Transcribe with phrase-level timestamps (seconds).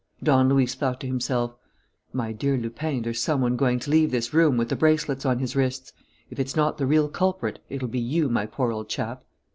[0.23, 1.55] Don Luis thought to himself:
[2.11, 5.37] "My dear Lupin, there's some one going to leave this room with the bracelets on
[5.37, 5.93] his wrists.
[6.31, 9.23] If it's not the real culprit, it'll be you, my poor old chap."